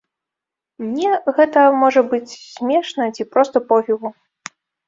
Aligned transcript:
Мне 0.85 1.11
гэта 1.41 1.67
можа 1.85 2.01
быць 2.15 2.31
смешна 2.55 3.03
ці 3.15 3.29
проста 3.37 3.57
пофігу. 3.71 4.07